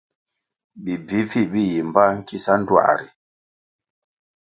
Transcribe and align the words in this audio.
Bi 0.83 0.93
bvih-bvih 1.05 1.47
bi 1.51 1.61
yi 1.71 1.79
mbpa 1.87 2.03
nkisa 2.17 2.53
ndtuā 2.59 2.91
ri. 2.99 3.07